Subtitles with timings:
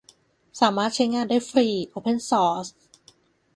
[0.59, 2.67] สามารถใช้งานได้ฟรี โอเพนซอร์ส